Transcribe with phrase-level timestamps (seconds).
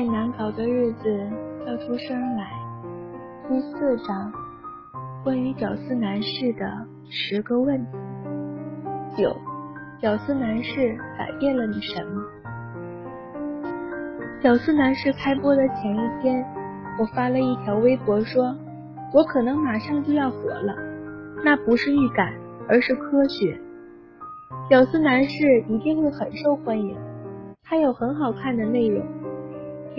[0.00, 1.30] 再难搞的日子
[1.62, 2.50] 笑出声来。
[3.46, 4.32] 第四章，
[5.22, 7.92] 关于屌丝男士的十个问题。
[9.14, 9.36] 九，
[10.00, 12.22] 屌丝男士改变了你什么？
[14.40, 16.42] 屌丝男士开播的前一天，
[16.98, 18.56] 我发了一条微博说，
[19.12, 20.74] 我可能马上就要火了，
[21.44, 22.32] 那不是预感，
[22.66, 23.60] 而是科学。
[24.66, 26.96] 屌丝男士一定会很受欢迎，
[27.62, 29.04] 他有很好看的内容。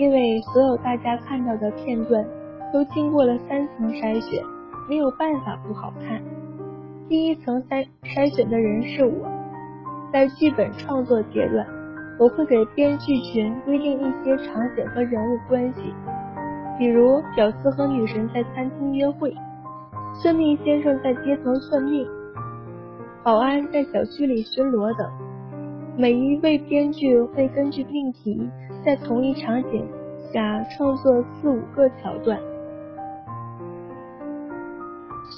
[0.02, 2.26] 因为所有大家看到的片段
[2.72, 4.42] 都经过了三层筛选，
[4.88, 6.20] 没有办法不好看。
[7.08, 9.30] 第一层筛筛选的人是我，
[10.12, 11.64] 在剧本创作阶段，
[12.18, 15.94] 我会给编剧群规定一些场景和人物关系，
[16.76, 19.32] 比如屌丝和女神在餐厅约会，
[20.20, 22.04] 算命先生在街头算命，
[23.22, 25.08] 保安在小区里巡逻等。
[25.96, 28.50] 每一位编剧会根据命题。
[28.84, 29.86] 在同一场景
[30.32, 32.36] 下创作四五个桥段，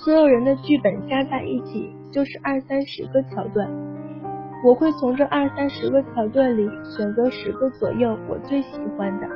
[0.02, 3.68] 所有人的剧本加在一起就是二三十个桥段。
[4.64, 9.28] 我会从这二三十个桥段里选择十个左右我最喜欢的，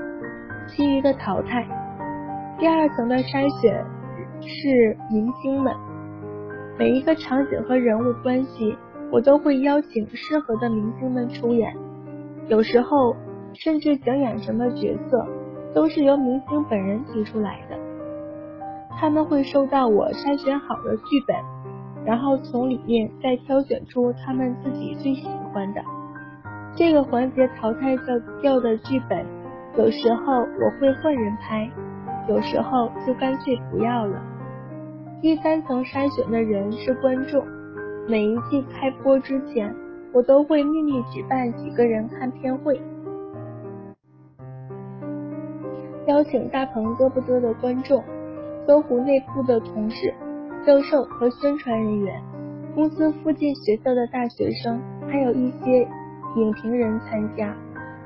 [0.69, 1.67] 其余的淘汰。
[2.59, 3.85] 第二层的筛选
[4.41, 5.75] 是明星们，
[6.79, 8.75] 每一个场景和人物关系，
[9.11, 11.75] 我都会邀请适合的明星们出演，
[12.49, 13.17] 有时候。
[13.55, 15.27] 甚至想演什么角色，
[15.75, 17.77] 都是由明星本人提出来的。
[19.01, 21.35] 他们会收到我筛选好的剧本，
[22.05, 25.81] 然后从里面再挑选出他们自己最喜欢的。
[26.77, 29.27] 这个环节淘汰掉掉的剧本，
[29.79, 31.69] 有时候我会换人拍，
[32.29, 34.23] 有时候就干脆不要了。
[35.23, 37.45] 第三层筛选的人是观众，
[38.11, 39.71] 每一季开播之前，
[40.15, 42.81] 我都会秘密举办几个人看片会。
[46.07, 48.03] 邀请大鹏嘚不嘚的观众、
[48.67, 50.15] 搜狐内部的同事、
[50.67, 52.23] 教授和宣传人员、
[52.75, 55.87] 公司附近学校的大学生，还有一些
[56.37, 57.55] 影评人参加。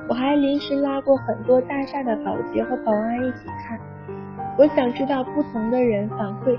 [0.08, 3.78] 我还临时拉过很多大厦的保洁和保安一起看。
[4.58, 6.58] 我想知道不同的人反馈。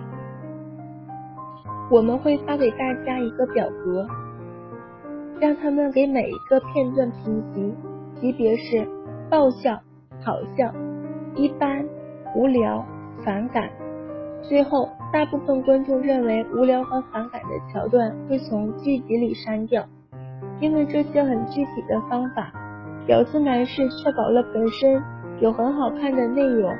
[1.90, 4.08] 我们会发给大家一个表格，
[5.40, 7.74] 让他们给每一个片段评级，
[8.20, 8.88] 级别是
[9.30, 9.80] 爆笑、
[10.22, 10.74] 好笑。
[11.36, 11.84] 一般、
[12.36, 12.86] 无聊、
[13.24, 13.70] 反感，
[14.42, 19.84] 最后大部分观众认为无聊和反感的桥段会从剧集里删掉，
[20.60, 22.52] 因为这些很具体的方法，
[23.06, 25.02] 屌丝男士确保了本身
[25.40, 26.72] 有很好看的内容，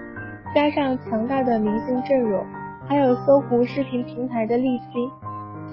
[0.54, 2.46] 加上强大的明星阵容，
[2.94, 5.10] 还有搜狐视频平台的力推，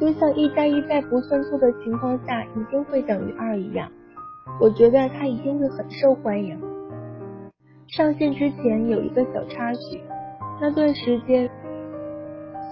[0.00, 3.86] 就像一加一在不算错的情况下一定会等于二一样，
[4.58, 6.58] 我觉得它一定会很受欢迎。
[7.88, 10.00] 上线之前有一个小插曲，
[10.62, 11.50] 那段时间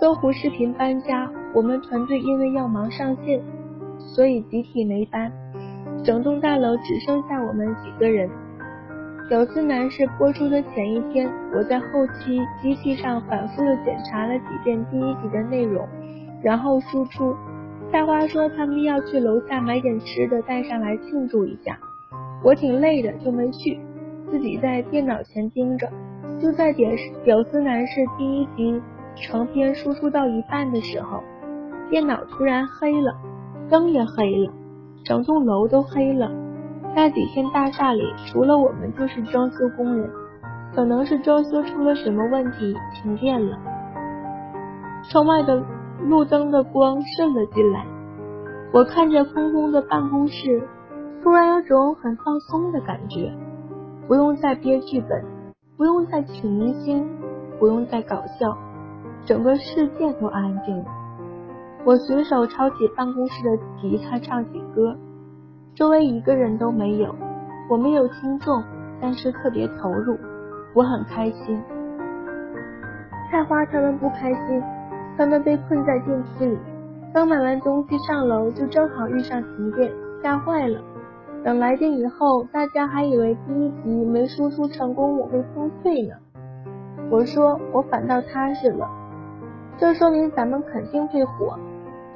[0.01, 3.43] 搜狐视频搬家，我们团队因为要忙上线，
[3.99, 5.31] 所以集体没搬，
[6.03, 8.31] 整栋大楼只剩下我们几个人。
[9.29, 15.87] 屌丝男士播出的前一天，我在后期机器上反复的检查了几遍第一集的内容，
[16.43, 17.37] 然后输出。
[17.93, 21.79] 夏花说他们要去楼下买点吃的带上来庆祝一下，
[22.43, 23.79] 我挺累的就没去。
[24.31, 25.87] 自己在电脑前盯着，
[26.41, 28.81] 就在点屌丝男士第一集
[29.15, 31.23] 成片输出到一半的时候，
[31.91, 33.15] 电脑突然黑了，
[33.69, 34.53] 灯也黑了，
[35.05, 36.31] 整栋楼都黑了。
[36.95, 40.11] 那几天大厦里除了我们就是装修工人，
[40.75, 43.57] 可能是装修出了什么问题，停电了。
[45.11, 45.63] 窗外的
[46.03, 47.87] 路灯的光渗了进来，
[48.73, 50.63] 我看着空空的办公室，
[51.23, 53.33] 突然有种很放松的感觉。
[54.07, 55.25] 不用再憋剧本，
[55.77, 57.07] 不用再请明星，
[57.59, 58.57] 不用再搞笑，
[59.25, 60.85] 整个世界都安静了。
[61.85, 64.97] 我随手抄起办公室的吉他唱起歌，
[65.79, 67.15] 周围一个人都没有。
[67.71, 68.61] 我没有听众，
[69.01, 70.19] 但是特别投入，
[70.75, 71.57] 我很开心。
[73.31, 74.61] 菜花他们不开心，
[75.17, 76.59] 他们被困在电梯里，
[77.15, 79.89] 刚买完东西上楼就正好遇上停电，
[80.21, 80.81] 吓坏了。
[81.45, 86.17] 等来电以后，大家还以为第一集没输出成功我会崩溃呢。
[87.09, 88.85] 我说我反倒踏实了，
[89.77, 91.57] 这说明咱们肯定会火，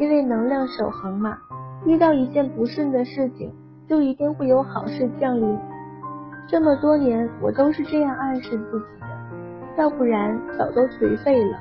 [0.00, 1.38] 因为能量守恒嘛。
[1.84, 3.52] 遇到一件不顺的事情，
[3.92, 5.58] 就一定会有好事降临。
[6.48, 9.06] 这么多年我都是这样暗示自己的，
[9.76, 11.58] 要不然早都颓废了。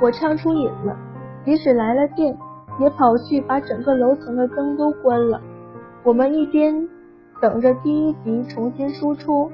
[0.00, 0.96] 我唱出瘾了，
[1.44, 2.36] 即使来了电，
[2.80, 5.40] 也跑去把整个楼层的灯都关了。
[6.02, 6.88] 我们一边
[7.40, 9.48] 等着第一集重新输出，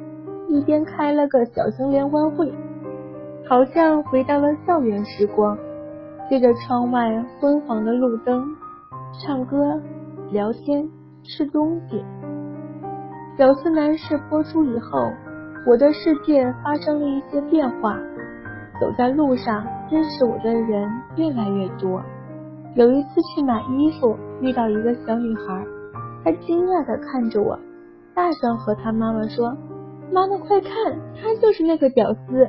[0.49, 2.51] 一边开了个小型联欢会，
[3.47, 5.59] 好像回到了校园时光。
[6.31, 8.49] 对着窗外昏黄的路灯，
[9.23, 9.79] 唱歌、
[10.33, 10.89] 聊天、
[11.23, 12.05] 吃东西。
[13.37, 15.13] 屌丝男士播出以后，
[15.67, 17.97] 我的世界发生了一些变化。
[18.81, 22.03] 走在路上，认识我的人越来越多。
[22.75, 25.65] 有一次去买衣服，遇到一个小女孩，
[26.25, 27.59] 她惊讶的看着我，
[28.15, 29.57] 大声和她妈妈说
[30.13, 30.71] ：“妈妈，快看，
[31.23, 32.49] 他就是那个屌丝！”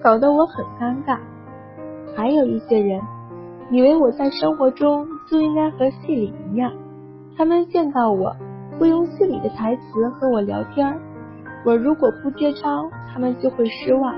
[0.00, 1.18] 搞得我很尴尬。
[2.16, 3.00] 还有一些人
[3.70, 6.72] 以为我在生活中就应该和戏里一样，
[7.36, 8.34] 他们见到我
[8.78, 10.98] 会用戏里的台词和我聊天，
[11.64, 14.14] 我如果不接招，他们就会失望。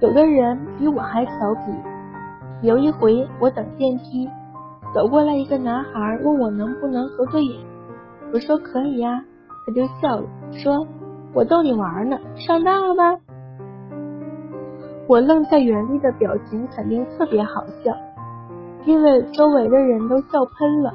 [0.00, 1.72] 有的人比我还调皮。
[2.62, 4.28] 有一回我等电梯，
[4.94, 7.64] 走过来一个男孩问我能不能合个影，
[8.32, 9.24] 我说可以呀，
[9.64, 10.86] 他就笑了，说
[11.32, 13.18] 我逗你玩呢，上当了吧？
[15.06, 17.96] 我愣在原地的表情肯定特别好笑，
[18.84, 20.92] 因为周围的人都笑喷了。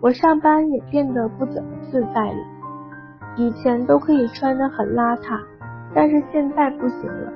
[0.00, 2.38] 我上班也变得不怎么自在了，
[3.36, 5.38] 以前都可以穿得很邋遢，
[5.94, 7.32] 但是现在不行了，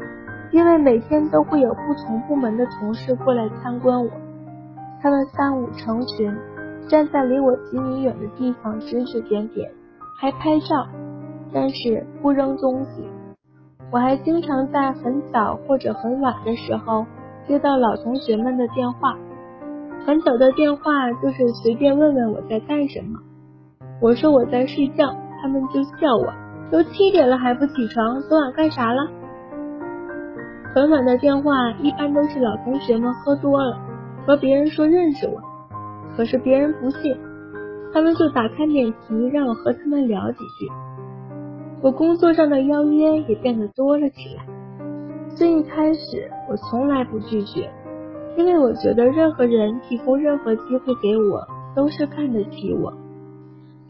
[0.51, 4.11] 因为每天都会有不同部门的同事过来参观我，
[5.03, 6.35] 他们三五成群
[6.89, 9.71] 站在离我几米远的地方指指点点，
[10.19, 10.87] 还拍照，
[11.53, 13.07] 但是不扔东西。
[13.91, 17.05] 我还经常在很早或者很晚的时候
[17.47, 19.17] 接到老同学们的电话，
[20.07, 23.19] 很早的电话就是随便问问我在干什么，
[24.01, 26.33] 我说我在睡觉，他们就笑我，
[26.71, 29.07] 都七点了还不起床，昨晚干啥了？
[30.75, 33.79] 很晚的电话一般都是老同学们喝多了，
[34.27, 35.41] 和别人说认识我，
[36.17, 37.17] 可是别人不信，
[37.93, 40.69] 他们就打开免提让我和他们聊几句。
[41.83, 44.47] 我工作上的邀约也变得多了起来。
[45.35, 47.69] 最一开始，我从来不拒绝，
[48.37, 51.45] 因为我觉得任何人提供任何机会给我，
[51.75, 52.93] 都是看得起我。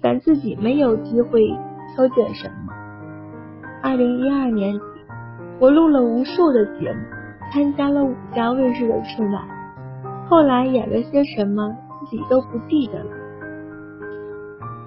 [0.00, 1.46] 咱自己没有机会
[1.94, 2.72] 挑拣什么。
[3.82, 4.80] 二零一二年底，
[5.60, 6.98] 我录了无数的节目，
[7.52, 9.42] 参加了五家卫视的春晚，
[10.26, 13.10] 后来演了些什么，自己都不记得了。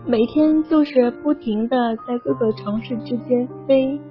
[0.08, 4.02] 每天就是不停的在各个城市之间飞、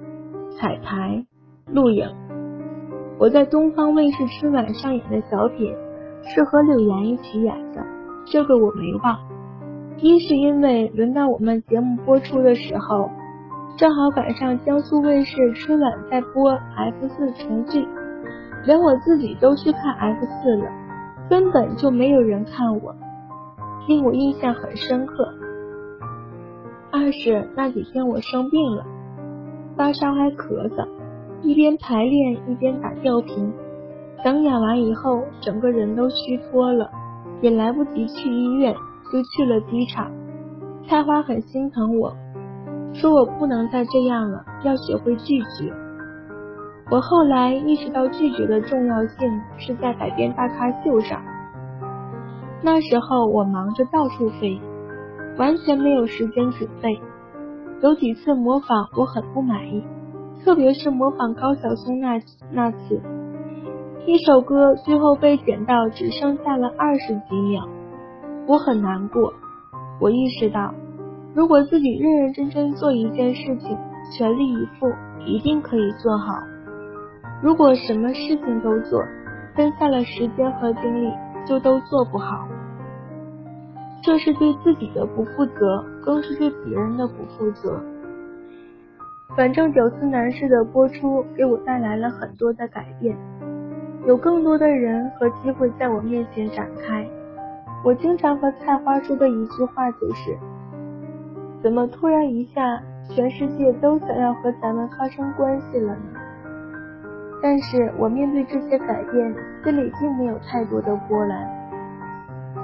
[0.57, 1.25] 彩排、
[1.73, 2.07] 录影。
[3.19, 5.73] 我在东方卫视春晚上演的小品
[6.23, 7.83] 是和柳岩一起演的，
[8.31, 9.17] 这个我没忘。
[9.97, 13.09] 一是因为轮到我们节目播出的时候，
[13.75, 17.87] 正好赶上江苏卫视春晚在播 F 四重聚，
[18.67, 20.65] 连我自己都去看 F 四了，
[21.27, 22.93] 根本就没有人看我，
[23.87, 25.33] 令我印象很深刻。
[26.91, 28.85] 二是那几天我生病了，
[29.75, 30.87] 发烧还咳嗽，
[31.41, 33.53] 一边排练一边打吊瓶。
[34.23, 36.89] 等演完以后，整个人都虚脱了，
[37.41, 38.73] 也来不及去医院，
[39.11, 40.11] 就去了机场。
[40.87, 42.15] 菜花很心疼我，
[42.93, 45.71] 说我不能再这样了，要学会拒绝。
[46.89, 51.21] 我后来意识到拒绝的重要性是在改变大咖秀上，
[52.63, 54.59] 那时候我忙着到处飞。
[55.37, 56.99] 完全没有时间准备，
[57.83, 59.83] 有几次模仿我很不满意，
[60.43, 63.01] 特别是模仿高晓松那那次，
[64.05, 67.67] 一首歌最后被剪到只剩下了二十几秒，
[68.47, 69.33] 我很难过。
[69.99, 70.73] 我意识到，
[71.33, 73.77] 如果自己认认真真做一件事情，
[74.17, 74.87] 全力以赴，
[75.25, 76.33] 一定可以做好。
[77.41, 79.03] 如果什么事情都做，
[79.55, 81.11] 分散了时间和精力，
[81.45, 82.47] 就都做不好。
[84.03, 87.83] 这是对自己的不负责，更是对别人的不负责。
[89.37, 93.15] 反正屌丝男士的播出给我带来了很多的改变，
[94.07, 97.07] 有更多的人和机会在我面前展开。
[97.85, 100.35] 我经常和菜花说的一句话就是：
[101.61, 106.19] 怎么突然一下，全世界都想要和咱们发生关系了呢？
[107.39, 111.47] 但是我面对这些改变，心里并没有太多的波澜。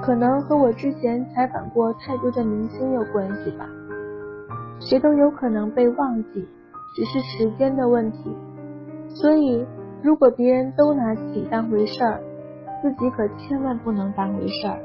[0.02, 3.64] 可能和我之前采访过太多的明星有关系吧，
[4.80, 6.48] 谁都有可能被忘记，
[6.94, 8.30] 只是时间的问题。
[9.08, 9.66] 所以，
[10.02, 12.22] 如果别人都拿自己当回事儿，
[12.82, 14.78] 自己可千万不能当回事儿。